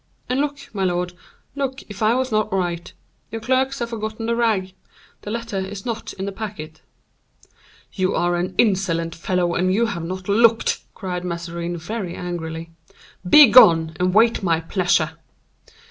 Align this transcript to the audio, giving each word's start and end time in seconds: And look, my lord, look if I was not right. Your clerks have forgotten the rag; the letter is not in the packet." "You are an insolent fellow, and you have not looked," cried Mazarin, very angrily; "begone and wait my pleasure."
And 0.29 0.41
look, 0.41 0.67
my 0.73 0.83
lord, 0.83 1.13
look 1.55 1.83
if 1.87 2.01
I 2.01 2.15
was 2.15 2.31
not 2.31 2.51
right. 2.51 2.91
Your 3.29 3.39
clerks 3.39 3.77
have 3.77 3.91
forgotten 3.91 4.25
the 4.25 4.35
rag; 4.35 4.73
the 5.21 5.29
letter 5.29 5.59
is 5.59 5.85
not 5.85 6.11
in 6.13 6.25
the 6.25 6.31
packet." 6.31 6.81
"You 7.93 8.15
are 8.15 8.35
an 8.35 8.55
insolent 8.57 9.13
fellow, 9.13 9.53
and 9.53 9.71
you 9.71 9.85
have 9.85 10.03
not 10.03 10.27
looked," 10.27 10.79
cried 10.95 11.23
Mazarin, 11.23 11.77
very 11.77 12.15
angrily; 12.15 12.71
"begone 13.29 13.95
and 13.99 14.11
wait 14.11 14.41
my 14.41 14.59
pleasure." 14.59 15.19